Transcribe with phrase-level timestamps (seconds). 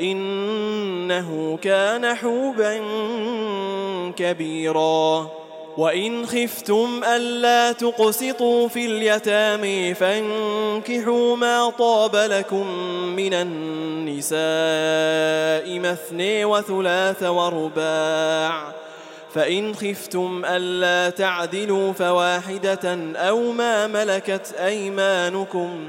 [0.00, 2.80] إنه كان حوبا
[4.16, 5.30] كبيرا.
[5.76, 12.66] وإن خفتم ألا تقسطوا في اليتامى فانكحوا ما طاب لكم
[13.16, 14.40] من النساء
[15.78, 18.72] مثني وثلاث ورباع.
[19.34, 25.88] فإن خفتم ألا تعدلوا فواحدة أو ما ملكت أيمانكم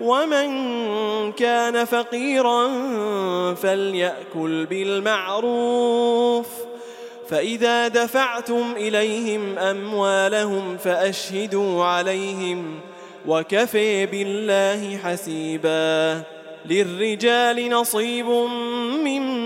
[0.00, 0.48] ومن
[1.32, 2.68] كان فقيرا
[3.54, 6.46] فليأكل بالمعروف.
[7.28, 12.80] فإذا دفعتم إليهم أموالهم فأشهدوا عليهم
[13.26, 16.22] وكفي بالله حسيبا.
[16.68, 19.45] للرجال نصيب مما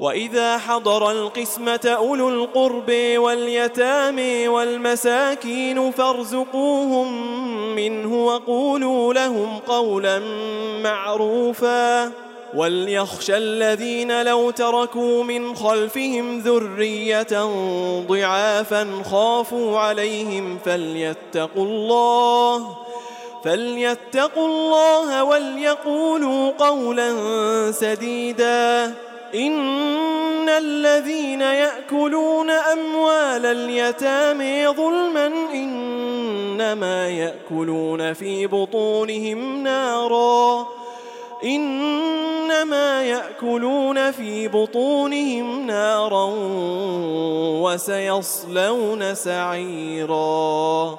[0.00, 7.08] وإذا حضر القسمة أولو القرب واليتامى والمساكين فارزقوهم
[7.74, 10.22] منه وقولوا لهم قولا
[10.82, 12.12] معروفا.
[12.54, 17.44] وليخشى الذين لو تركوا من خلفهم ذرية
[18.08, 22.76] ضعافا خافوا عليهم فليتقوا الله
[23.44, 27.12] فليتقوا الله وليقولوا قولا
[27.72, 28.94] سديدا.
[29.34, 40.66] إن الذين يأكلون أموال اليتامى ظلما إنما يأكلون في بطونهم نارا.
[41.44, 46.30] إنما يأكلون في بطونهم نارا
[47.62, 50.98] وسيصلون سعيرا.